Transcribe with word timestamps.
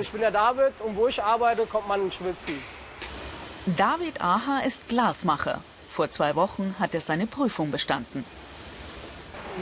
Ich 0.00 0.10
bin 0.10 0.22
der 0.22 0.30
David 0.30 0.80
und 0.80 0.96
wo 0.96 1.08
ich 1.08 1.22
arbeite, 1.22 1.66
kommt 1.66 1.86
man 1.86 2.00
ins 2.00 2.14
Schwitzen. 2.14 2.62
David 3.76 4.22
Aha 4.22 4.60
ist 4.60 4.88
Glasmacher. 4.88 5.60
Vor 5.90 6.10
zwei 6.10 6.34
Wochen 6.36 6.74
hat 6.80 6.94
er 6.94 7.02
seine 7.02 7.26
Prüfung 7.26 7.70
bestanden. 7.70 8.24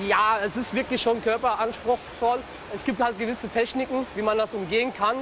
Ja, 0.07 0.39
es 0.45 0.57
ist 0.57 0.73
wirklich 0.73 1.03
schon 1.03 1.21
körperanspruchsvoll. 1.25 2.39
Es 2.73 2.85
gibt 2.85 3.03
halt 3.03 3.19
gewisse 3.19 3.49
Techniken, 3.49 4.07
wie 4.15 4.23
man 4.23 4.39
das 4.39 4.55
umgehen 4.55 4.93
kann. 4.97 5.17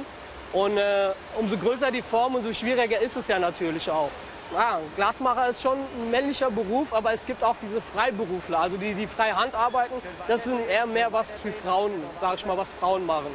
Und 0.53 0.77
äh, 0.77 1.09
umso 1.39 1.57
größer 1.57 1.89
die 1.89 2.03
Form, 2.03 2.35
umso 2.35 2.53
schwieriger 2.53 2.99
ist 2.99 3.17
es 3.17 3.27
ja 3.27 3.39
natürlich 3.39 3.89
auch. 3.89 4.11
Ja, 4.53 4.79
Glasmacher 4.95 5.49
ist 5.49 5.63
schon 5.63 5.79
ein 5.79 6.11
männlicher 6.11 6.51
Beruf, 6.51 6.93
aber 6.93 7.11
es 7.11 7.25
gibt 7.25 7.43
auch 7.43 7.55
diese 7.61 7.81
Freiberufler, 7.81 8.59
also 8.59 8.77
die, 8.77 8.93
die 8.93 9.07
frei 9.07 9.31
Hand 9.31 9.55
arbeiten. 9.55 9.95
Das 10.27 10.43
sind 10.43 10.59
eher 10.69 10.85
mehr 10.85 11.11
was 11.11 11.37
für 11.37 11.51
Frauen, 11.51 11.91
sag 12.21 12.35
ich 12.35 12.45
mal, 12.45 12.57
was 12.57 12.71
Frauen 12.79 13.05
machen. 13.05 13.31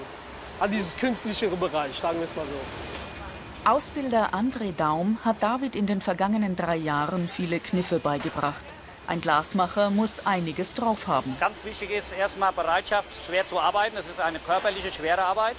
Also 0.63 0.77
dieses 0.77 0.97
künstlichere 0.97 1.57
Bereich, 1.57 1.99
sagen 1.99 2.21
wir 2.21 2.25
es 2.25 2.37
mal 2.37 2.47
so. 2.47 3.69
Ausbilder 3.69 4.31
André 4.33 4.73
Daum 4.73 5.19
hat 5.25 5.43
David 5.43 5.75
in 5.75 5.89
den 5.89 6.01
vergangenen 6.01 6.55
drei 6.55 6.77
Jahren 6.77 7.29
viele 7.29 7.59
Kniffe 7.59 7.99
beigebracht. 7.99 8.63
Ein 9.09 9.21
Glasmacher 9.21 9.91
muss 9.91 10.25
einiges 10.25 10.73
drauf 10.75 11.09
haben. 11.09 11.37
Ganz 11.41 11.65
wichtig 11.65 11.91
ist 11.91 12.13
erstmal 12.13 12.53
Bereitschaft, 12.53 13.09
schwer 13.27 13.45
zu 13.49 13.59
arbeiten. 13.59 13.97
Das 13.97 14.07
ist 14.07 14.21
eine 14.21 14.39
körperliche, 14.39 14.93
schwere 14.93 15.25
Arbeit. 15.25 15.57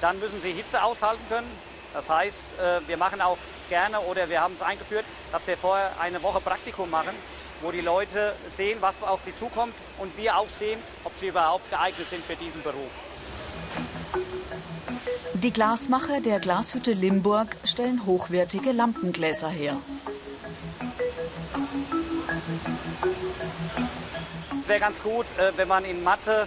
Dann 0.00 0.18
müssen 0.18 0.40
Sie 0.40 0.50
Hitze 0.50 0.82
aushalten 0.82 1.22
können. 1.28 1.50
Das 1.92 2.08
heißt, 2.08 2.58
äh, 2.58 2.88
wir 2.88 2.96
machen 2.96 3.20
auch 3.20 3.38
gerne 3.68 4.00
oder 4.00 4.28
wir 4.28 4.40
haben 4.40 4.54
es 4.58 4.66
eingeführt, 4.66 5.04
dass 5.30 5.46
wir 5.46 5.56
vorher 5.56 5.92
eine 6.00 6.20
Woche 6.24 6.40
Praktikum 6.40 6.90
machen, 6.90 7.14
wo 7.62 7.70
die 7.70 7.82
Leute 7.82 8.34
sehen, 8.48 8.78
was 8.80 9.00
auf 9.00 9.20
sie 9.24 9.36
zukommt 9.36 9.74
und 9.98 10.18
wir 10.18 10.36
auch 10.36 10.48
sehen, 10.48 10.80
ob 11.04 11.12
sie 11.20 11.28
überhaupt 11.28 11.70
geeignet 11.70 12.10
sind 12.10 12.24
für 12.24 12.34
diesen 12.34 12.64
Beruf. 12.64 13.13
Die 15.34 15.52
Glasmacher 15.52 16.20
der 16.20 16.40
Glashütte 16.40 16.92
Limburg 16.92 17.48
stellen 17.64 18.06
hochwertige 18.06 18.72
Lampengläser 18.72 19.48
her. 19.48 19.76
Es 24.60 24.68
wäre 24.68 24.80
ganz 24.80 25.02
gut, 25.02 25.26
äh, 25.38 25.52
wenn 25.56 25.68
man 25.68 25.84
in 25.84 26.02
Mathe 26.02 26.46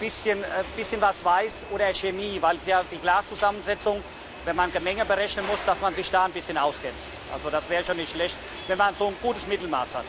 bisschen, 0.00 0.42
äh, 0.42 0.46
bisschen 0.76 1.00
was 1.00 1.24
weiß 1.24 1.66
oder 1.70 1.92
Chemie, 1.94 2.38
weil 2.40 2.56
es 2.56 2.66
ja 2.66 2.82
die 2.90 2.98
Glaszusammensetzung, 2.98 4.02
wenn 4.44 4.56
man 4.56 4.70
Gemenge 4.72 5.04
berechnen 5.04 5.46
muss, 5.46 5.58
dass 5.64 5.80
man 5.80 5.94
sich 5.94 6.10
da 6.10 6.24
ein 6.24 6.32
bisschen 6.32 6.58
auskennt. 6.58 6.94
Also 7.32 7.50
das 7.50 7.68
wäre 7.70 7.84
schon 7.84 7.96
nicht 7.96 8.12
schlecht, 8.12 8.36
wenn 8.66 8.78
man 8.78 8.94
so 8.98 9.06
ein 9.06 9.16
gutes 9.22 9.46
Mittelmaß 9.46 9.94
hat. 9.94 10.04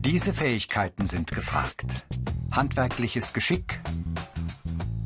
Diese 0.00 0.32
Fähigkeiten 0.32 1.06
sind 1.06 1.30
gefragt. 1.32 1.84
Handwerkliches 2.58 3.32
Geschick, 3.32 3.78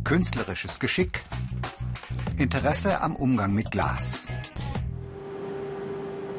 künstlerisches 0.04 0.80
Geschick, 0.80 1.22
Interesse 2.38 3.02
am 3.02 3.14
Umgang 3.14 3.52
mit 3.52 3.70
Glas. 3.70 4.26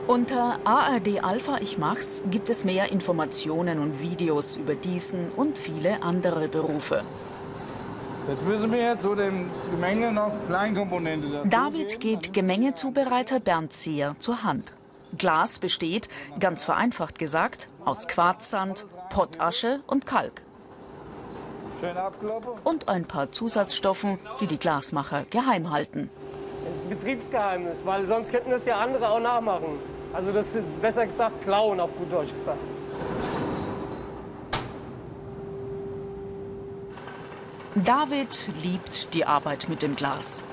Unter 0.08 0.58
ARD 0.64 1.24
Alpha 1.24 1.60
Ich 1.62 1.78
Mach's 1.78 2.24
gibt 2.32 2.50
es 2.50 2.64
mehr 2.64 2.92
Informationen 2.92 3.78
und 3.78 4.02
Videos 4.02 4.56
über 4.56 4.74
diesen 4.74 5.30
und 5.30 5.60
viele 5.60 6.02
andere 6.02 6.48
Berufe. 6.48 7.04
Jetzt 8.28 8.44
müssen 8.44 8.72
wir 8.72 8.80
jetzt 8.80 9.04
zu 9.04 9.14
dem 9.14 9.52
Gemenge 9.70 10.12
noch 10.12 10.34
Kleinkomponente 10.48 11.44
David 11.48 12.00
geht 12.00 12.34
Gemengezubereiter 12.34 13.40
Bernd 13.40 13.72
Seher 13.72 14.16
zur 14.18 14.42
Hand. 14.42 14.74
Glas 15.16 15.60
besteht, 15.60 16.10
ganz 16.40 16.64
vereinfacht 16.64 17.20
gesagt, 17.20 17.70
aus 17.86 18.08
Quarzsand, 18.08 18.88
Pottasche 19.12 19.84
und 19.86 20.08
Kalk. 20.08 20.42
Und 22.64 22.90
ein 22.90 23.06
paar 23.06 23.32
Zusatzstoffen, 23.32 24.20
die 24.40 24.48
die 24.48 24.58
Glasmacher 24.58 25.26
geheim 25.30 25.72
halten. 25.72 26.10
Es 26.68 26.78
ist 26.78 26.86
ein 26.86 26.90
Betriebsgeheimnis, 26.90 27.86
weil 27.86 28.08
sonst 28.08 28.32
könnten 28.32 28.52
das 28.52 28.66
ja 28.66 28.78
andere 28.78 29.10
auch 29.10 29.20
nachmachen. 29.20 29.80
Also 30.14 30.32
das 30.32 30.56
ist 30.56 30.82
besser 30.82 31.06
gesagt 31.06 31.44
klauen, 31.44 31.80
auf 31.80 31.96
gut 31.98 32.12
Deutsch 32.12 32.32
gesagt. 32.32 32.60
David 37.76 38.52
liebt 38.62 39.14
die 39.14 39.26
Arbeit 39.26 39.68
mit 39.68 39.82
dem 39.82 39.96
Glas. 39.96 40.44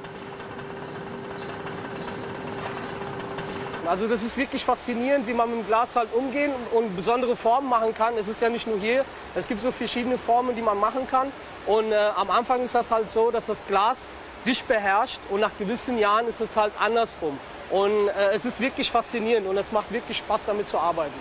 Also 3.91 4.07
das 4.07 4.23
ist 4.23 4.37
wirklich 4.37 4.65
faszinierend, 4.65 5.27
wie 5.27 5.33
man 5.33 5.51
mit 5.51 5.65
dem 5.65 5.67
Glas 5.67 5.97
halt 5.97 6.15
umgehen 6.15 6.53
und 6.71 6.95
besondere 6.95 7.35
Formen 7.35 7.69
machen 7.69 7.93
kann. 7.93 8.17
Es 8.17 8.29
ist 8.29 8.41
ja 8.41 8.49
nicht 8.49 8.69
nur 8.69 8.79
hier, 8.79 9.05
es 9.35 9.49
gibt 9.49 9.61
so 9.61 9.73
verschiedene 9.73 10.17
Formen, 10.17 10.55
die 10.55 10.63
man 10.63 10.79
machen 10.79 11.09
kann. 11.11 11.33
Und 11.67 11.91
äh, 11.91 11.97
am 11.97 12.31
Anfang 12.31 12.63
ist 12.63 12.73
das 12.73 12.93
halt 12.93 13.11
so, 13.11 13.33
dass 13.33 13.47
das 13.47 13.67
Glas 13.67 14.13
dich 14.47 14.63
beherrscht 14.63 15.19
und 15.29 15.41
nach 15.41 15.51
gewissen 15.59 15.99
Jahren 15.99 16.29
ist 16.29 16.41
es 16.41 16.57
halt 16.57 16.73
andersrum. 16.79 17.37
Und 17.71 18.07
äh, 18.11 18.33
es 18.33 18.45
ist 18.45 18.61
wirklich 18.61 18.89
faszinierend 18.89 19.49
und 19.49 19.57
es 19.57 19.73
macht 19.73 19.91
wirklich 19.91 20.19
Spaß 20.19 20.45
damit 20.47 20.69
zu 20.69 20.79
arbeiten. 20.79 21.19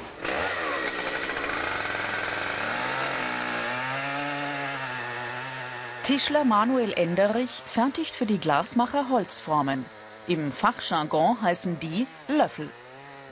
Tischler 6.03 6.45
Manuel 6.45 6.93
Enderich 6.93 7.63
fertigt 7.65 8.13
für 8.13 8.27
die 8.27 8.37
Glasmacher 8.37 9.09
Holzformen. 9.09 9.85
Im 10.29 10.51
Fachjargon 10.51 11.41
heißen 11.41 11.79
die 11.79 12.05
Löffel. 12.27 12.69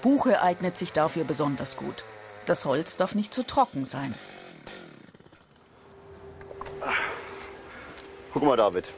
Buche 0.02 0.42
eignet 0.42 0.80
sich 0.80 0.94
dafür 0.94 1.26
besonders 1.26 1.78
gut. 1.78 2.04
Das 2.48 2.66
Holz 2.66 2.98
darf 2.98 3.14
nicht 3.14 3.36
zu 3.36 3.44
trocken 3.44 3.86
sein. 3.86 4.16
Guck 8.34 8.42
mal, 8.42 8.58
David. 8.58 8.92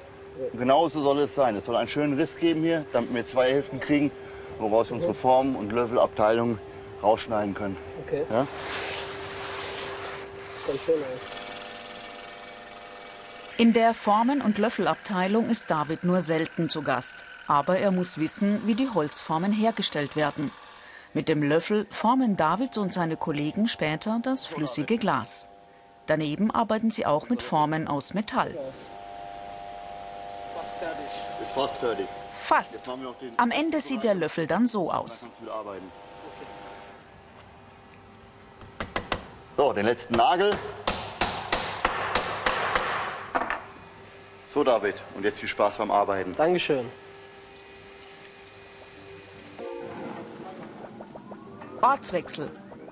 Genau 0.54 0.88
so 0.88 1.02
soll 1.02 1.20
es 1.20 1.36
sein. 1.36 1.58
Es 1.58 1.66
soll 1.66 1.76
einen 1.76 1.90
schönen 1.90 2.18
Riss 2.18 2.38
geben 2.38 2.62
hier, 2.62 2.86
damit 2.94 3.14
wir 3.14 3.28
zwei 3.28 3.52
Hälften 3.52 3.82
kriegen, 3.82 4.12
woraus 4.60 4.90
wir 4.90 4.96
unsere 4.96 5.14
Formen 5.14 5.58
und 5.58 5.74
Löffelabteilung 5.74 6.58
rausschneiden 7.04 7.54
können. 7.54 7.76
Okay. 8.06 8.24
Ja? 8.30 8.48
Ganz 10.68 10.82
schön 10.86 10.96
aus. 10.96 11.39
In 13.60 13.74
der 13.74 13.94
Formen- 13.94 14.42
und 14.42 14.58
Löffelabteilung 14.58 15.50
ist 15.50 15.70
David 15.70 16.06
nur 16.06 16.22
selten 16.22 16.70
zu 16.70 16.82
Gast. 16.82 17.18
Aber 17.46 17.78
er 17.78 17.92
muss 17.92 18.18
wissen, 18.18 18.66
wie 18.66 18.74
die 18.74 18.90
Holzformen 18.90 19.52
hergestellt 19.52 20.16
werden. 20.16 20.54
Mit 21.14 21.28
dem 21.28 21.44
Löffel 21.44 21.86
formen 21.90 22.38
David 22.38 22.78
und 22.78 22.94
seine 22.94 23.18
Kollegen 23.18 23.68
später 23.68 24.22
das 24.24 24.46
flüssige 24.46 24.98
Glas. 24.98 25.50
Daneben 26.06 26.52
arbeiten 26.52 26.90
sie 26.90 27.06
auch 27.06 27.28
mit 27.28 27.44
Formen 27.44 27.90
aus 27.90 28.14
Metall. 28.14 28.58
Fast 30.56 30.76
fertig. 30.76 31.06
Ist 31.42 31.52
fast 31.52 31.76
fertig. 31.76 32.08
Fast. 32.32 32.90
Am 33.36 33.52
Ende 33.52 33.82
sieht 33.82 34.06
der 34.06 34.16
Löffel 34.16 34.48
dann 34.48 34.68
so 34.68 34.90
aus. 34.90 35.28
So, 39.58 39.74
den 39.74 39.86
letzten 39.86 40.14
Nagel. 40.14 40.52
So, 44.52 44.64
David. 44.64 44.96
Und 45.16 45.24
jetzt 45.24 45.40
viel 45.40 45.50
Spaß 45.50 45.78
beim 45.78 45.92
Arbeiten. 45.92 46.34
Dankeschön. 46.36 46.86
Ortswechsel. 51.82 52.50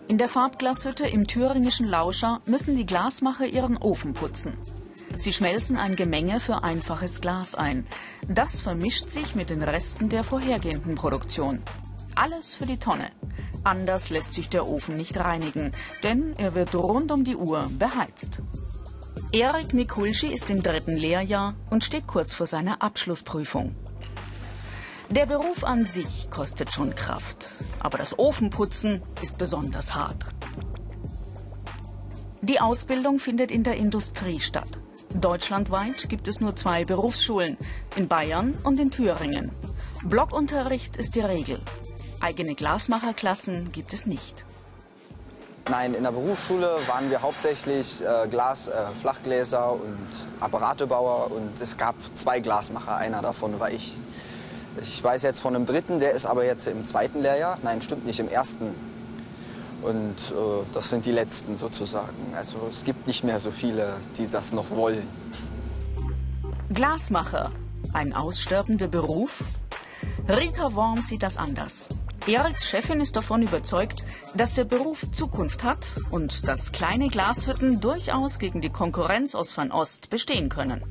In 0.08 0.20
der 0.20 0.30
Farbglashütte 0.30 1.08
im 1.08 1.26
thüringischen 1.26 1.88
Lauscher 1.88 2.42
müssen 2.46 2.78
die 2.78 2.86
Glasmacher 2.86 3.48
ihren 3.48 3.76
Ofen 3.76 4.14
putzen. 4.14 4.58
Sie 5.16 5.34
schmelzen 5.34 5.78
ein 5.78 5.96
Gemenge 5.96 6.40
für 6.40 6.64
einfaches 6.64 7.22
Glas 7.22 7.56
ein. 7.56 7.88
Das 8.28 8.62
vermischt 8.62 9.10
sich 9.10 9.34
mit 9.34 9.50
den 9.50 9.64
Resten 9.64 10.10
der 10.10 10.24
vorhergehenden 10.24 10.94
Produktion. 10.94 11.64
Alles 12.14 12.54
für 12.54 12.68
die 12.68 12.78
Tonne. 12.78 13.10
Anders 13.64 14.12
lässt 14.12 14.34
sich 14.34 14.48
der 14.48 14.68
Ofen 14.68 14.96
nicht 14.96 15.18
reinigen, 15.18 15.74
denn 16.04 16.34
er 16.38 16.54
wird 16.54 16.74
rund 16.76 17.12
um 17.12 17.24
die 17.24 17.36
Uhr 17.36 17.70
beheizt. 17.78 18.42
Erik 19.34 19.74
Mikulschi 19.74 20.28
ist 20.28 20.50
im 20.50 20.64
dritten 20.64 20.96
Lehrjahr 20.96 21.56
und 21.70 21.84
steht 21.84 22.08
kurz 22.08 22.34
vor 22.34 22.48
seiner 22.48 22.82
Abschlussprüfung. 22.82 23.76
Der 25.10 25.26
Beruf 25.26 25.66
an 25.66 25.86
sich 25.86 26.30
kostet 26.30 26.72
schon 26.72 26.96
Kraft, 26.96 27.50
aber 27.80 27.98
das 27.98 28.18
Ofenputzen 28.18 29.02
ist 29.22 29.38
besonders 29.38 29.96
hart. 29.96 30.34
Die 32.42 32.62
Ausbildung 32.62 33.20
findet 33.20 33.52
in 33.52 33.64
der 33.64 33.76
Industrie 33.76 34.40
statt. 34.40 34.80
Deutschlandweit 35.14 36.08
gibt 36.08 36.30
es 36.30 36.40
nur 36.40 36.56
zwei 36.56 36.86
Berufsschulen, 36.86 37.58
in 37.98 38.08
Bayern 38.08 38.54
und 38.64 38.80
in 38.80 38.92
Thüringen. 38.92 39.52
Blockunterricht 40.06 40.96
ist 40.96 41.16
die 41.16 41.22
Regel. 41.22 41.60
Eigene 42.22 42.56
Glasmacherklassen 42.56 43.74
gibt 43.74 43.92
es 43.92 44.06
nicht. 44.06 44.46
Nein, 45.70 45.94
in 45.94 46.04
der 46.04 46.12
Berufsschule 46.12 46.78
waren 46.88 47.10
wir 47.10 47.22
hauptsächlich 47.22 48.02
äh, 48.02 48.28
Glas, 48.30 48.70
äh, 48.70 48.72
Flachgläser 49.02 49.74
und 49.74 50.08
Apparatebauer 50.40 51.30
und 51.32 51.60
es 51.60 51.76
gab 51.76 51.96
zwei 52.14 52.40
Glasmacher. 52.40 52.96
Einer 52.96 53.22
davon 53.22 53.60
war 53.60 53.70
ich. 53.70 53.98
Ich 54.82 55.04
weiß 55.04 55.24
jetzt 55.24 55.42
von 55.42 55.56
einem 55.56 55.66
dritten, 55.66 56.00
der 56.00 56.12
ist 56.12 56.26
aber 56.26 56.46
jetzt 56.46 56.68
im 56.68 56.86
zweiten 56.86 57.22
Lehrjahr. 57.22 57.58
Nein, 57.64 57.82
stimmt 57.82 58.06
nicht, 58.06 58.20
im 58.20 58.30
ersten. 58.30 58.74
Und 59.82 60.16
äh, 60.32 60.66
das 60.74 60.90
sind 60.90 61.06
die 61.06 61.12
letzten 61.12 61.58
sozusagen. 61.58 62.34
Also 62.36 62.58
es 62.70 62.86
gibt 62.86 63.06
nicht 63.06 63.26
mehr 63.26 63.40
so 63.40 63.52
viele, 63.52 63.96
die 64.18 64.30
das 64.30 64.54
noch 64.54 64.72
wollen. 64.72 65.08
Glasmacher, 66.74 67.52
ein 67.94 68.14
aussterbender 68.14 68.88
Beruf? 68.88 69.44
Rita 70.30 70.74
Worm 70.76 71.02
sieht 71.02 71.24
das 71.24 71.38
anders. 71.38 71.90
Eriks 72.28 72.68
Chefin 72.68 73.00
ist 73.00 73.16
davon 73.16 73.42
überzeugt, 73.42 74.04
dass 74.36 74.52
der 74.52 74.66
Beruf 74.66 75.10
Zukunft 75.12 75.64
hat 75.64 75.92
und 76.12 76.46
dass 76.46 76.74
kleine 76.74 77.08
Glashütten 77.08 77.80
durchaus 77.80 78.38
gegen 78.38 78.60
die 78.60 78.70
Konkurrenz 78.70 79.34
aus 79.34 79.50
Fernost 79.50 80.10
bestehen 80.10 80.50
können. 80.50 80.84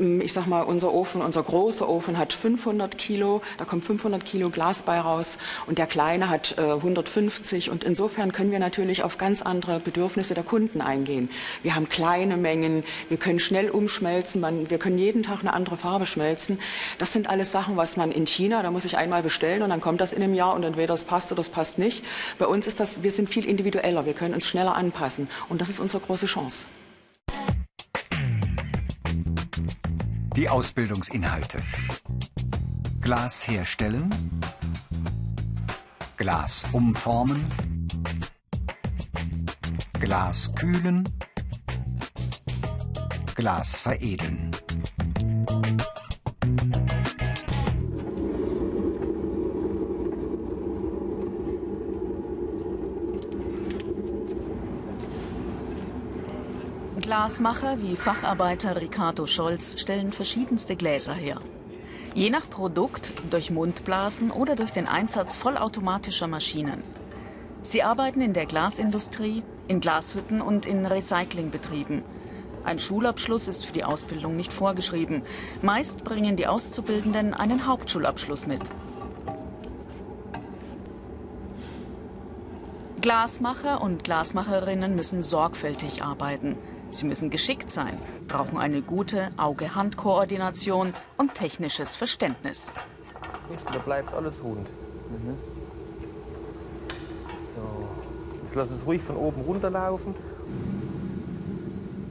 Ähm, 0.00 0.20
ich 0.20 0.32
sag 0.32 0.46
mal, 0.46 0.62
unser 0.62 0.92
Ofen, 0.92 1.22
unser 1.22 1.42
großer 1.42 1.88
Ofen 1.88 2.18
hat 2.18 2.32
500 2.32 2.98
Kilo, 2.98 3.42
da 3.58 3.64
kommt 3.64 3.84
500 3.84 4.24
Kilo 4.24 4.50
Glas 4.50 4.82
bei 4.82 5.00
raus 5.00 5.38
und 5.66 5.78
der 5.78 5.86
kleine 5.86 6.28
hat 6.28 6.56
äh, 6.58 6.62
150 6.62 7.70
und 7.70 7.84
insofern 7.84 8.32
können 8.32 8.50
wir 8.50 8.58
natürlich 8.58 9.02
auf 9.02 9.18
ganz 9.18 9.42
andere 9.42 9.80
Bedürfnisse 9.80 10.34
der 10.34 10.44
Kunden 10.44 10.80
eingehen. 10.80 11.30
Wir 11.62 11.74
haben 11.74 11.88
kleine 11.88 12.36
Mengen, 12.36 12.82
wir 13.08 13.18
können 13.18 13.40
schnell 13.40 13.70
umschmelzen, 13.70 14.40
man, 14.40 14.70
wir 14.70 14.78
können 14.78 14.98
jeden 14.98 15.22
Tag 15.22 15.40
eine 15.40 15.52
andere 15.52 15.76
Farbe 15.76 16.06
schmelzen. 16.06 16.58
Das 16.98 17.12
sind 17.12 17.28
alles 17.28 17.52
Sachen, 17.52 17.76
was 17.76 17.96
man 17.96 18.10
in 18.10 18.26
China, 18.26 18.62
da 18.62 18.70
muss 18.70 18.84
ich 18.84 18.96
einmal 18.96 19.22
bestellen 19.22 19.62
und 19.62 19.70
dann 19.70 19.80
kommt 19.80 20.00
das 20.00 20.12
in 20.12 20.22
einem 20.22 20.34
Jahr 20.34 20.54
und 20.54 20.64
entweder 20.64 20.94
es 20.94 21.04
passt 21.04 21.32
oder 21.32 21.40
es 21.40 21.48
passt 21.48 21.78
nicht. 21.78 22.04
Bei 22.38 22.46
uns 22.46 22.66
ist 22.66 22.80
das, 22.80 23.02
wir 23.02 23.10
sind 23.10 23.28
viel 23.28 23.46
individueller, 23.46 24.06
wir 24.06 24.14
können 24.14 24.34
uns 24.34 24.46
schneller 24.46 24.74
anpassen 24.74 25.28
und 25.48 25.60
das 25.60 25.68
ist 25.68 25.80
unsere 25.80 26.02
große 26.02 26.26
Chance. 26.26 26.66
Die 30.40 30.48
Ausbildungsinhalte. 30.48 31.62
Glas 33.02 33.46
herstellen. 33.46 34.40
Glas 36.16 36.64
umformen. 36.72 37.44
Glas 40.00 40.50
kühlen. 40.54 41.06
Glas 43.34 43.80
veredeln. 43.80 44.50
Glasmacher 57.10 57.82
wie 57.82 57.96
Facharbeiter 57.96 58.80
Ricardo 58.80 59.26
Scholz 59.26 59.80
stellen 59.80 60.12
verschiedenste 60.12 60.76
Gläser 60.76 61.12
her. 61.12 61.40
Je 62.14 62.30
nach 62.30 62.48
Produkt 62.48 63.12
durch 63.30 63.50
Mundblasen 63.50 64.30
oder 64.30 64.54
durch 64.54 64.70
den 64.70 64.86
Einsatz 64.86 65.34
vollautomatischer 65.34 66.28
Maschinen. 66.28 66.84
Sie 67.64 67.82
arbeiten 67.82 68.20
in 68.20 68.32
der 68.32 68.46
Glasindustrie, 68.46 69.42
in 69.66 69.80
Glashütten 69.80 70.40
und 70.40 70.66
in 70.66 70.86
Recyclingbetrieben. 70.86 72.04
Ein 72.62 72.78
Schulabschluss 72.78 73.48
ist 73.48 73.66
für 73.66 73.72
die 73.72 73.82
Ausbildung 73.82 74.36
nicht 74.36 74.52
vorgeschrieben. 74.52 75.22
Meist 75.62 76.04
bringen 76.04 76.36
die 76.36 76.46
Auszubildenden 76.46 77.34
einen 77.34 77.66
Hauptschulabschluss 77.66 78.46
mit. 78.46 78.62
Glasmacher 83.00 83.80
und 83.80 84.04
Glasmacherinnen 84.04 84.94
müssen 84.94 85.24
sorgfältig 85.24 86.04
arbeiten. 86.04 86.56
Sie 86.92 87.06
müssen 87.06 87.30
geschickt 87.30 87.70
sein, 87.70 87.98
brauchen 88.26 88.58
eine 88.58 88.82
gute 88.82 89.30
Auge-Hand-Koordination 89.36 90.92
und 91.16 91.34
technisches 91.34 91.94
Verständnis. 91.94 92.72
da 93.72 93.78
bleibt 93.78 94.12
alles 94.12 94.42
rund. 94.42 94.68
Mhm. 95.08 95.36
So, 97.54 97.88
jetzt 98.42 98.54
lass 98.54 98.70
es 98.70 98.86
ruhig 98.86 99.02
von 99.02 99.16
oben 99.16 99.42
runterlaufen. 99.42 100.14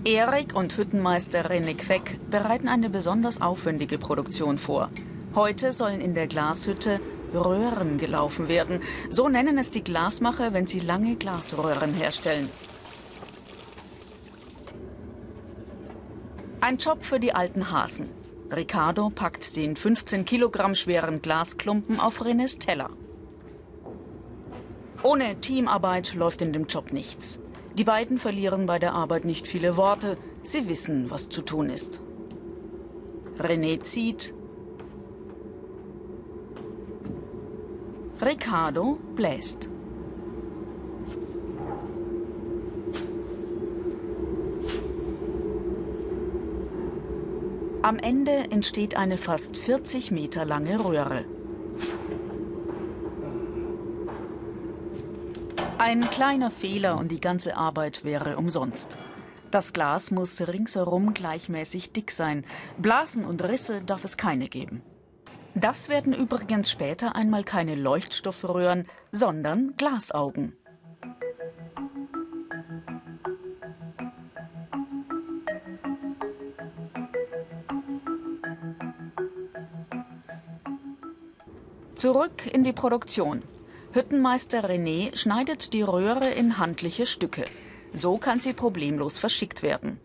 Erik 0.05 0.55
und 0.55 0.77
Hüttenmeister 0.77 1.49
René 1.49 1.75
Queck 1.75 2.19
bereiten 2.29 2.69
eine 2.69 2.89
besonders 2.89 3.41
aufwendige 3.41 3.97
Produktion 3.97 4.57
vor. 4.57 4.89
Heute 5.35 5.73
sollen 5.73 5.99
in 5.99 6.15
der 6.15 6.27
Glashütte 6.27 7.01
Röhren 7.33 7.97
gelaufen 7.97 8.47
werden. 8.47 8.79
So 9.11 9.27
nennen 9.29 9.57
es 9.57 9.71
die 9.71 9.83
Glasmacher, 9.83 10.53
wenn 10.53 10.67
sie 10.67 10.79
lange 10.79 11.15
Glasröhren 11.15 11.93
herstellen. 11.93 12.49
Ein 16.61 16.75
Job 16.75 17.05
für 17.05 17.21
die 17.21 17.33
alten 17.33 17.71
Hasen. 17.71 18.09
Ricardo 18.51 19.09
packt 19.09 19.55
den 19.55 19.77
15 19.77 20.25
Kilogramm 20.25 20.75
schweren 20.75 21.21
Glasklumpen 21.21 22.01
auf 22.01 22.21
Renés 22.21 22.59
Teller. 22.59 22.89
Ohne 25.01 25.39
Teamarbeit 25.39 26.15
läuft 26.15 26.41
in 26.41 26.51
dem 26.51 26.65
Job 26.67 26.91
nichts. 26.91 27.39
Die 27.75 27.85
beiden 27.85 28.17
verlieren 28.17 28.65
bei 28.65 28.77
der 28.77 28.93
Arbeit 28.93 29.23
nicht 29.23 29.47
viele 29.47 29.77
Worte. 29.77 30.17
Sie 30.43 30.67
wissen, 30.67 31.09
was 31.09 31.29
zu 31.29 31.43
tun 31.43 31.69
ist. 31.69 32.01
René 33.37 33.81
zieht. 33.81 34.33
Ricardo 38.21 38.99
bläst. 39.15 39.68
Am 47.81 47.97
Ende 47.97 48.51
entsteht 48.51 48.97
eine 48.97 49.15
fast 49.15 49.55
40 49.55 50.11
Meter 50.11 50.43
lange 50.43 50.83
Röhre. 50.83 51.23
Ein 55.77 56.09
kleiner 56.09 56.51
Fehler 56.51 56.97
und 56.97 57.09
die 57.09 57.21
ganze 57.21 57.55
Arbeit 57.55 58.03
wäre 58.03 58.35
umsonst. 58.35 58.97
Das 59.49 59.71
Glas 59.71 60.11
muss 60.11 60.45
ringsherum 60.45 61.13
gleichmäßig 61.13 61.93
dick 61.93 62.11
sein. 62.11 62.43
Blasen 62.77 63.23
und 63.23 63.41
Risse 63.45 63.81
darf 63.81 64.03
es 64.03 64.17
keine 64.17 64.49
geben. 64.49 64.81
Das 65.55 65.87
werden 65.87 66.13
übrigens 66.13 66.69
später 66.69 67.15
einmal 67.15 67.45
keine 67.45 67.75
Leuchtstoffröhren, 67.75 68.87
sondern 69.13 69.75
Glasaugen. 69.77 70.58
Zurück 81.99 82.47
in 82.53 82.63
die 82.63 82.71
Produktion. 82.71 83.43
Hüttenmeister 83.91 84.63
René 84.63 85.13
schneidet 85.17 85.73
die 85.73 85.81
Röhre 85.81 86.29
in 86.29 86.57
handliche 86.57 87.05
Stücke. 87.05 87.43
So 87.91 88.17
kann 88.17 88.39
sie 88.39 88.53
problemlos 88.53 89.19
verschickt 89.19 89.63
werden. 89.63 89.99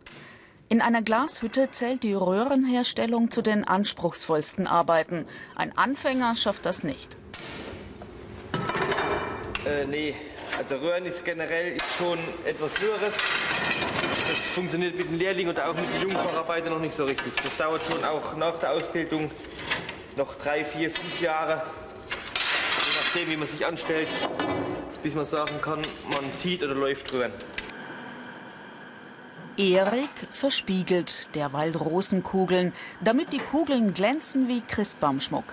In 0.69 0.81
einer 0.81 1.03
Glashütte 1.03 1.71
zählt 1.71 2.03
die 2.03 2.15
Röhrenherstellung 2.15 3.31
zu 3.31 3.43
den 3.43 3.63
anspruchsvollsten 3.63 4.67
Arbeiten. 4.67 5.27
Ein 5.55 5.79
Anfänger 5.79 6.35
schafft 6.35 6.67
das 6.67 6.83
nicht. 6.83 7.17
Äh, 9.65 9.87
nee, 9.87 10.17
also 10.59 10.75
Röhren 10.75 11.07
ist 11.07 11.25
generell 11.25 11.77
schon 11.97 12.19
etwas 12.45 12.81
Höheres. 12.81 13.23
Das 14.29 14.51
funktioniert 14.51 14.97
mit 14.97 15.11
den 15.11 15.19
Lehrlingen 15.21 15.53
oder 15.53 15.71
auch 15.71 15.77
mit 15.77 15.85
den 15.95 16.11
Jungfacharbeitern 16.11 16.73
noch 16.73 16.81
nicht 16.81 16.97
so 16.97 17.05
richtig. 17.05 17.33
Das 17.45 17.57
dauert 17.57 17.87
schon 17.87 18.05
auch 18.05 18.37
nach 18.37 18.59
der 18.59 18.73
Ausbildung 18.73 19.31
noch 20.17 20.35
drei, 20.37 20.65
vier, 20.65 20.91
fünf 20.91 21.21
Jahre, 21.21 21.63
nachdem, 23.15 23.31
wie 23.31 23.37
man 23.37 23.47
sich 23.47 23.65
anstellt, 23.65 24.09
bis 25.05 25.15
man 25.15 25.25
sagen 25.25 25.61
kann, 25.63 25.81
man 26.11 26.35
zieht 26.35 26.65
oder 26.65 26.75
läuft 26.75 27.13
drüber. 27.13 27.31
Erik 29.57 30.11
verspiegelt 30.33 31.29
derweil 31.37 31.77
Rosenkugeln, 31.77 32.73
damit 33.01 33.33
die 33.33 33.39
Kugeln 33.39 33.95
glänzen 33.95 34.49
wie 34.49 34.63
Christbaumschmuck. 34.63 35.45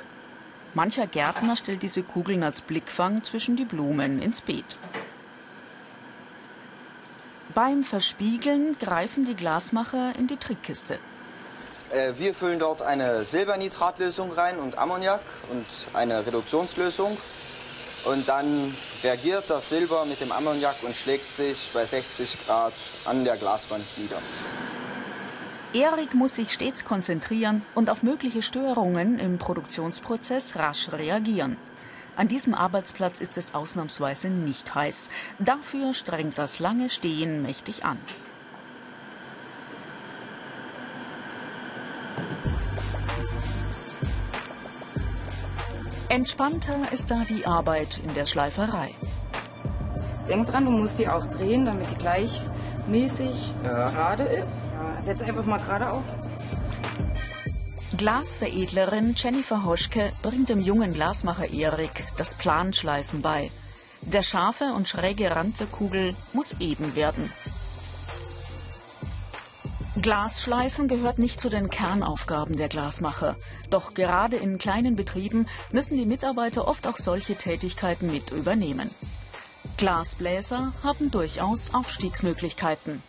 Mancher 0.73 1.05
Gärtner 1.05 1.55
stellt 1.55 1.83
diese 1.83 2.01
Kugeln 2.01 2.41
als 2.43 2.61
Blickfang 2.61 3.23
zwischen 3.23 3.57
die 3.57 3.65
Blumen 3.65 4.23
ins 4.23 4.41
Beet. 4.41 4.77
Beim 7.53 7.83
Verspiegeln 7.83 8.75
greifen 8.79 9.25
die 9.25 9.35
Glasmacher 9.35 10.13
in 10.17 10.25
die 10.25 10.37
Trickkiste. 10.37 10.97
Äh, 11.91 12.13
wir 12.17 12.33
füllen 12.33 12.57
dort 12.57 12.81
eine 12.81 13.23
Silbernitratlösung 13.23 14.31
rein 14.31 14.57
und 14.57 14.79
Ammoniak 14.79 15.21
und 15.51 15.65
eine 15.93 16.25
Reduktionslösung. 16.25 17.17
Und 18.05 18.27
dann 18.27 18.75
reagiert 19.03 19.50
das 19.50 19.70
Silber 19.70 20.05
mit 20.05 20.22
dem 20.22 20.31
Ammoniak 20.31 20.77
und 20.84 20.96
schlägt 20.96 21.31
sich 21.31 21.70
bei 21.74 21.86
60 21.86 22.46
Grad 22.46 22.74
an 23.05 23.24
der 23.24 23.38
Glaswand 23.38 23.86
nieder. 23.98 24.20
Erik 25.74 26.13
muss 26.15 26.36
sich 26.36 26.51
stets 26.51 26.84
konzentrieren 26.84 27.62
und 27.75 27.89
auf 27.89 28.03
mögliche 28.03 28.41
Störungen 28.41 29.20
im 29.20 29.38
Produktionsprozess 29.38 30.55
rasch 30.58 30.91
reagieren. 30.91 31.55
An 32.17 32.27
diesem 32.27 32.53
Arbeitsplatz 32.53 33.22
ist 33.22 33.38
es 33.38 33.53
ausnahmsweise 33.53 34.27
nicht 34.27 34.75
heiß. 34.75 35.10
Dafür 35.39 35.93
strengt 35.93 36.38
das 36.38 36.60
lange 36.60 36.89
Stehen 36.89 37.41
mächtig 37.41 37.86
an. 37.86 37.98
Entspannter 46.11 46.91
ist 46.91 47.09
da 47.09 47.23
die 47.23 47.45
Arbeit 47.45 48.01
in 48.05 48.13
der 48.13 48.25
Schleiferei. 48.25 48.93
Denk 50.27 50.45
dran, 50.45 50.65
du 50.65 50.71
musst 50.71 50.99
die 50.99 51.07
auch 51.07 51.25
drehen, 51.25 51.65
damit 51.65 51.89
die 51.89 51.95
gleich 51.95 52.41
mäßig 52.89 53.53
gerade 53.63 54.23
ist. 54.23 54.65
Ja, 54.73 55.01
setz 55.05 55.21
einfach 55.21 55.45
mal 55.45 55.59
gerade 55.59 55.89
auf. 55.89 56.03
Glasveredlerin 57.95 59.13
Jennifer 59.15 59.63
Hoschke 59.63 60.11
bringt 60.21 60.49
dem 60.49 60.59
jungen 60.59 60.93
Glasmacher 60.93 61.49
Erik 61.49 62.03
das 62.17 62.33
Planschleifen 62.33 63.21
bei. 63.21 63.49
Der 64.01 64.21
scharfe 64.21 64.73
und 64.75 64.89
schräge 64.89 65.33
Rand 65.33 65.61
der 65.61 65.67
Kugel 65.67 66.13
muss 66.33 66.59
eben 66.59 66.93
werden. 66.97 67.31
Glasschleifen 70.01 70.88
gehört 70.88 71.20
nicht 71.20 71.39
zu 71.39 71.48
den 71.50 71.70
Kernaufgaben 71.70 72.58
der 72.58 72.70
Glasmacher. 72.70 73.36
Doch 73.70 73.93
gerade 73.93 74.36
in 74.36 74.58
kleinen 74.58 74.96
Betrieben 74.96 75.46
müssen 75.72 75.96
die 75.96 76.08
Mitarbeiter 76.08 76.67
oft 76.67 76.88
auch 76.88 76.98
solche 76.98 77.36
Tätigkeiten 77.36 78.12
mit 78.12 78.31
übernehmen. 78.31 78.89
Glasbläser 79.77 80.74
haben 80.84 81.12
durchaus 81.12 81.75
Aufstiegsmöglichkeiten. 81.75 83.03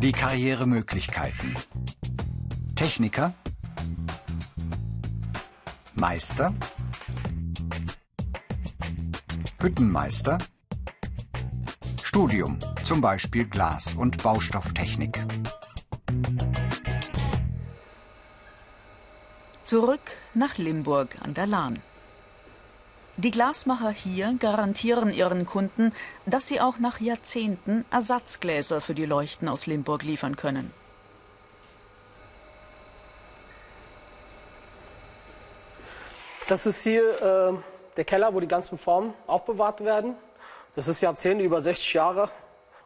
Die 0.00 0.12
Karrieremöglichkeiten. 0.12 1.54
Techniker, 2.74 3.34
Meister, 5.94 6.54
Hüttenmeister, 9.60 10.38
Studium, 12.16 12.58
zum 12.82 13.02
Beispiel 13.02 13.44
Glas- 13.44 13.92
und 13.92 14.22
Baustofftechnik. 14.22 15.22
Zurück 19.64 20.00
nach 20.32 20.56
Limburg 20.56 21.18
an 21.22 21.34
der 21.34 21.46
Lahn. 21.46 21.78
Die 23.18 23.30
Glasmacher 23.30 23.90
hier 23.90 24.34
garantieren 24.38 25.12
ihren 25.12 25.44
Kunden, 25.44 25.92
dass 26.24 26.48
sie 26.48 26.58
auch 26.58 26.78
nach 26.78 27.02
Jahrzehnten 27.02 27.84
Ersatzgläser 27.90 28.80
für 28.80 28.94
die 28.94 29.04
Leuchten 29.04 29.46
aus 29.46 29.66
Limburg 29.66 30.02
liefern 30.02 30.36
können. 30.36 30.72
Das 36.48 36.64
ist 36.64 36.82
hier 36.82 37.20
äh, 37.20 37.52
der 37.98 38.04
Keller, 38.06 38.32
wo 38.32 38.40
die 38.40 38.48
ganzen 38.48 38.78
Formen 38.78 39.12
aufbewahrt 39.26 39.84
werden. 39.84 40.14
Das 40.76 40.88
ist 40.88 41.00
Jahrzehnte, 41.00 41.42
über 41.42 41.58
60 41.62 41.94
Jahre 41.94 42.28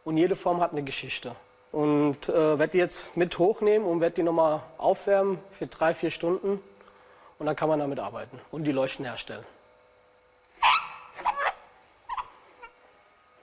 und 0.05 0.15
jede 0.15 0.37
Form 0.37 0.61
hat 0.61 0.71
eine 0.71 0.81
Geschichte. 0.81 1.35
Und 1.73 2.29
äh, 2.29 2.57
werde 2.57 2.69
die 2.69 2.77
jetzt 2.77 3.17
mit 3.17 3.37
hochnehmen 3.37 3.85
und 3.85 3.99
werde 3.99 4.15
die 4.15 4.23
nochmal 4.23 4.61
aufwärmen 4.77 5.39
für 5.51 5.67
drei, 5.67 5.93
vier 5.93 6.09
Stunden. 6.09 6.61
Und 7.37 7.45
dann 7.45 7.55
kann 7.55 7.67
man 7.67 7.79
damit 7.79 7.99
arbeiten 7.99 8.39
und 8.49 8.63
die 8.63 8.71
Leuchten 8.71 9.03
herstellen. 9.03 9.43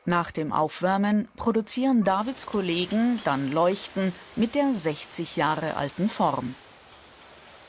Nach 0.07 0.31
dem 0.31 0.51
Aufwärmen 0.51 1.29
produzieren 1.37 2.03
Davids 2.03 2.47
Kollegen 2.47 3.21
dann 3.27 3.53
Leuchten 3.53 4.15
mit 4.35 4.55
der 4.55 4.73
60 4.73 5.37
Jahre 5.37 5.77
alten 5.77 6.09
Form. 6.09 6.55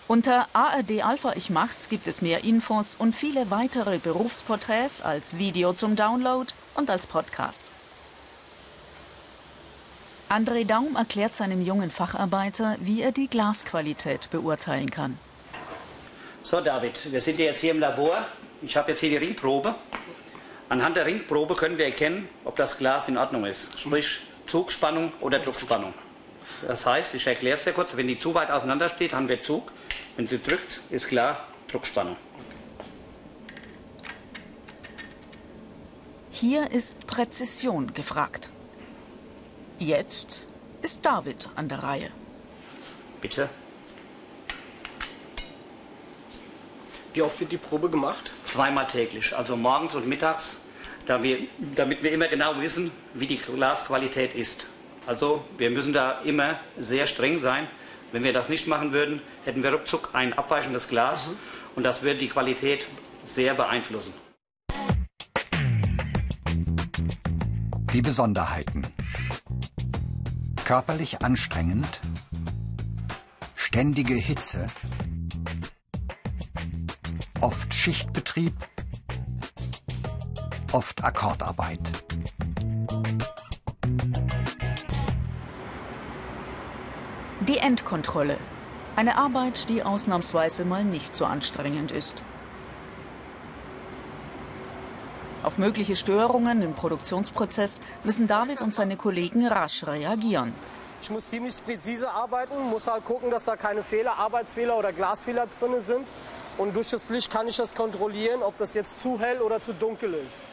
Unter 0.10 0.48
ARD 0.54 1.04
Alpha 1.04 1.34
Ich 1.36 1.52
Mach's 1.52 1.88
gibt 1.88 2.08
es 2.08 2.24
mehr 2.24 2.44
Infos 2.44 2.96
und 2.96 3.16
viele 3.16 3.52
weitere 3.52 4.00
Berufsporträts 4.00 5.04
als 5.04 5.38
Video 5.38 5.72
zum 5.72 5.96
Download 5.96 6.52
und 6.80 6.90
als 6.90 7.06
Podcast. 7.06 7.66
André 10.30 10.66
Daum 10.66 10.96
erklärt 10.96 11.36
seinem 11.36 11.62
jungen 11.62 11.92
Facharbeiter, 11.92 12.78
wie 12.80 13.02
er 13.02 13.12
die 13.12 13.28
Glasqualität 13.28 14.30
beurteilen 14.32 14.90
kann. 14.90 15.18
So 16.42 16.62
David, 16.62 17.12
wir 17.12 17.20
sind 17.20 17.38
jetzt 17.40 17.60
hier 17.60 17.72
im 17.72 17.80
Labor. 17.80 18.26
Ich 18.62 18.78
habe 18.78 18.92
jetzt 18.92 19.02
hier 19.02 19.10
die 19.10 19.18
Ringprobe. 19.18 19.76
Anhand 20.70 20.96
der 20.96 21.06
Ringprobe 21.06 21.56
können 21.56 21.78
wir 21.78 21.86
erkennen, 21.86 22.30
ob 22.46 22.56
das 22.56 22.78
Glas 22.78 23.08
in 23.08 23.18
Ordnung 23.18 23.46
ist. 23.46 23.78
Sprich 23.78 24.22
Zugspannung 24.46 25.12
oder 25.20 25.40
Druckspannung. 25.40 25.94
Das 26.68 26.86
heißt, 26.86 27.14
ich 27.16 27.28
erkläre 27.28 27.58
es 27.58 27.64
sehr 27.64 27.74
kurz, 27.74 27.96
wenn 27.98 28.08
die 28.08 28.18
zu 28.18 28.34
weit 28.34 28.52
auseinander 28.52 28.88
steht, 28.88 29.14
haben 29.14 29.28
wir 29.28 29.42
Zug. 29.42 29.72
Wenn 30.16 30.28
sie 30.28 30.42
drückt, 30.42 30.80
ist 30.90 31.08
klar 31.08 31.46
Druckspannung. 31.70 32.16
Hier 36.40 36.72
ist 36.72 37.06
Präzision 37.06 37.94
gefragt. 37.94 38.48
Jetzt 39.78 40.48
ist 40.82 41.06
David 41.06 41.50
an 41.58 41.68
der 41.68 41.84
Reihe. 41.84 42.12
Bitte. 43.20 43.50
Wie 47.14 47.22
oft 47.24 47.38
wird 47.42 47.52
die 47.52 47.58
Probe 47.58 47.90
gemacht? 47.90 48.32
Zweimal 48.46 48.88
täglich, 48.88 49.36
also 49.36 49.58
morgens 49.58 49.96
und 49.96 50.08
mittags, 50.08 50.62
damit 51.06 51.50
wir 52.04 52.12
immer 52.14 52.30
genau 52.30 52.58
wissen, 52.62 52.90
wie 53.14 53.28
die 53.28 53.36
Glasqualität 53.36 54.34
ist. 54.34 54.66
Also 55.06 55.44
wir 55.58 55.70
müssen 55.70 55.92
da 55.92 56.22
immer 56.22 56.58
sehr 56.78 57.06
streng 57.06 57.38
sein. 57.38 57.68
Wenn 58.14 58.24
wir 58.24 58.32
das 58.32 58.48
nicht 58.48 58.66
machen 58.66 58.94
würden, 58.94 59.22
hätten 59.44 59.62
wir 59.62 59.74
ruckzuck 59.74 60.12
ein 60.14 60.32
abweichendes 60.32 60.88
Glas 60.88 61.28
mhm. 61.28 61.38
und 61.76 61.84
das 61.84 62.02
würde 62.02 62.20
die 62.20 62.30
Qualität 62.30 62.88
sehr 63.26 63.56
beeinflussen. 63.56 64.14
Die 67.94 68.04
Besonderheiten. 68.04 68.86
Körperlich 70.64 71.24
anstrengend, 71.24 72.02
ständige 73.56 74.14
Hitze, 74.14 74.68
oft 77.42 77.74
Schichtbetrieb, 77.74 78.54
oft 80.72 81.04
Akkordarbeit. 81.04 81.80
Die 87.48 87.58
Endkontrolle. 87.58 88.38
Eine 88.96 89.18
Arbeit, 89.18 89.68
die 89.70 89.82
ausnahmsweise 89.82 90.64
mal 90.64 90.84
nicht 90.84 91.16
so 91.16 91.26
anstrengend 91.26 91.92
ist. 91.92 92.22
Auf 95.50 95.58
mögliche 95.58 95.96
Störungen 95.96 96.62
im 96.62 96.76
Produktionsprozess 96.76 97.82
müssen 98.04 98.28
David 98.28 98.62
und 98.62 98.76
seine 98.76 98.98
Kollegen 98.98 99.48
rasch 99.48 99.84
reagieren. 99.88 100.54
Ich 101.02 101.10
muss 101.10 101.28
ziemlich 101.28 101.56
präzise 101.66 102.12
arbeiten, 102.12 102.54
muss 102.70 102.88
halt 102.88 103.04
gucken, 103.04 103.32
dass 103.32 103.46
da 103.46 103.56
keine 103.56 103.82
Fehler, 103.82 104.16
Arbeitsfehler 104.16 104.78
oder 104.78 104.94
Glasfehler 104.94 105.48
drin 105.60 105.80
sind. 105.80 106.08
Und 106.60 106.76
durch 106.76 106.92
das 106.92 107.10
Licht 107.10 107.32
kann 107.32 107.48
ich 107.48 107.58
das 107.58 107.74
kontrollieren, 107.74 108.44
ob 108.44 108.58
das 108.58 108.76
jetzt 108.76 109.00
zu 109.00 109.20
hell 109.20 109.42
oder 109.42 109.60
zu 109.60 109.74
dunkel 109.74 110.14
ist. 110.24 110.46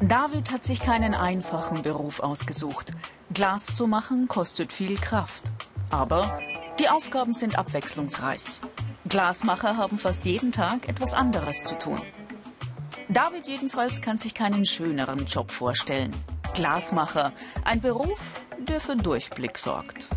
David 0.00 0.52
hat 0.52 0.64
sich 0.64 0.78
keinen 0.78 1.14
einfachen 1.14 1.82
Beruf 1.82 2.20
ausgesucht. 2.20 2.92
Glas 3.34 3.66
zu 3.66 3.88
machen 3.88 4.28
kostet 4.28 4.72
viel 4.72 4.96
Kraft. 4.96 5.50
Aber 5.90 6.38
die 6.78 6.88
Aufgaben 6.88 7.32
sind 7.32 7.58
abwechslungsreich. 7.58 8.44
Glasmacher 9.08 9.76
haben 9.76 9.98
fast 9.98 10.24
jeden 10.24 10.50
Tag 10.50 10.88
etwas 10.88 11.14
anderes 11.14 11.62
zu 11.64 11.78
tun. 11.78 12.02
David 13.08 13.46
jedenfalls 13.46 14.00
kann 14.00 14.18
sich 14.18 14.34
keinen 14.34 14.66
schöneren 14.66 15.26
Job 15.26 15.52
vorstellen. 15.52 16.12
Glasmacher, 16.54 17.32
ein 17.64 17.80
Beruf, 17.80 18.18
der 18.58 18.80
für 18.80 18.96
Durchblick 18.96 19.58
sorgt. 19.58 20.08